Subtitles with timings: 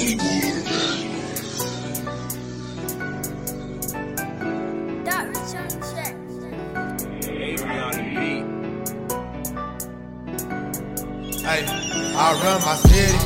[0.00, 0.16] Hey,
[12.16, 13.18] I run my city.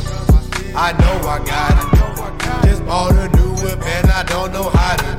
[0.75, 1.87] I know I got it.
[2.69, 5.14] Just bought a new whip and I don't know how to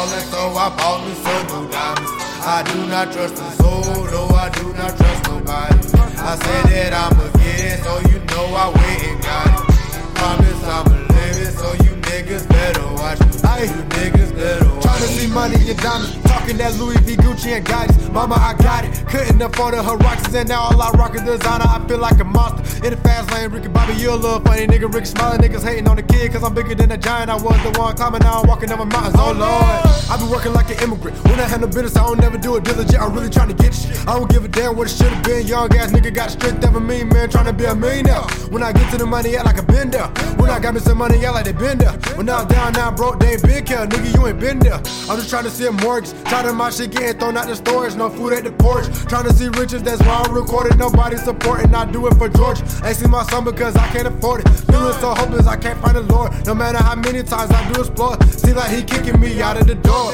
[0.00, 2.10] ballin', so I bought me some new diamonds.
[2.40, 5.76] I do not trust the soul, no, I do not trust nobody.
[6.20, 9.74] I said that I'ma get it, so you know I went and got it.
[10.16, 13.26] Promise I'ma live it, so you niggas better watch me.
[13.60, 17.64] You niggas better watch Tryna see money and diamonds, talking that Louis V, Gucci and
[17.64, 18.12] Gotti.
[18.12, 18.90] Mama, I got it.
[19.06, 21.64] Couldn't afford the Roxas, and now all I rock is designer.
[21.66, 23.50] I feel like a monster in the fast lane.
[23.50, 24.92] Ricky Bobby, you a little funny nigga.
[24.92, 27.30] Ricky smiling, niggas hating on the kid, cause I'm bigger than a giant.
[27.30, 29.14] I was the one and now I'm walking over mountains.
[29.16, 31.16] Oh lord, I be working like an immigrant.
[31.24, 33.00] When I handle business, I don't never do it diligent.
[33.00, 33.96] I'm really trying to get shit.
[34.08, 35.46] I don't give a damn what it should have been.
[35.46, 38.22] Young ass nigga got strength of a mean man, trying to be a millionaire.
[38.50, 40.06] When I get to the money, act like a bender.
[40.36, 41.92] When I got me some money, act like they been there.
[42.16, 43.86] When I'm down, now broke, they ain't been care.
[43.86, 44.80] Nigga, you ain't been there.
[45.08, 46.12] I'm just trying to a mortgage.
[46.24, 47.94] Tired of my shit getting thrown out the storage.
[47.96, 48.86] No food at the porch.
[49.08, 50.78] Trying to see riches, that's why I'm recording.
[50.78, 51.74] Nobody supporting.
[51.74, 52.60] I do it for George.
[52.84, 54.48] Ain't see my son because I can't afford it.
[54.48, 56.32] Feeling so hopeless, I can't find the Lord.
[56.46, 59.66] No matter how many times I do explore, seems like he kicking me out of
[59.66, 60.12] the door.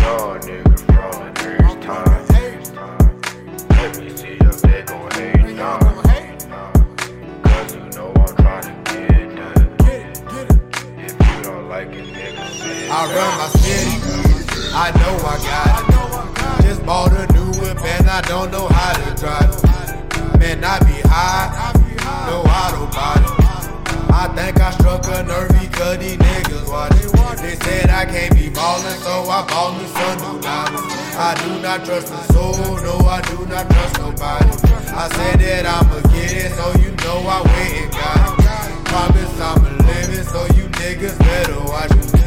[0.00, 2.26] Y'all niggas from the first time.
[3.70, 5.78] Let me see if they gon' hate now.
[7.68, 9.56] You know I'm tryna get that.
[10.98, 12.90] If you don't like it, nigga, say it.
[12.90, 14.09] I run my city.
[14.72, 16.62] I know I got it.
[16.62, 20.38] Just bought a new whip and I don't know how to drive it.
[20.38, 21.72] Man, I be high,
[22.30, 23.40] no auto body.
[24.14, 26.92] I think I struck a nerve because these niggas watch
[27.42, 30.94] They said I can't be ballin', so I ballin' some new diamonds.
[31.16, 34.50] I do not trust the soul, no, I do not trust nobody.
[34.94, 38.84] I said that I'ma get it, so you know I went and got it.
[38.86, 42.19] Promise I'ma live it, so you niggas better watch me.